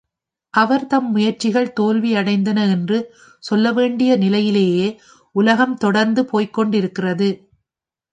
[0.53, 2.97] அவர் தம் முயற்சிகள் தோல்வியடைந்தன என்று
[3.43, 4.87] சொல்ல வேண்டிய நிலையிலேயே
[5.35, 7.29] உலகம் தொடர்ந்து போய்க் கொண்டிருக்கிறது.